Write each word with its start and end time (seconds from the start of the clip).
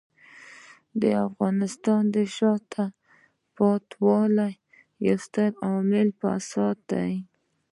د 1.01 1.03
افغانستان 1.27 2.01
د 2.15 2.15
شاته 2.35 2.85
پاتې 3.55 3.95
والي 4.05 4.51
یو 5.07 5.17
ستر 5.25 5.49
عامل 5.65 6.07
فساد 6.19 6.77
دی. 6.91 7.13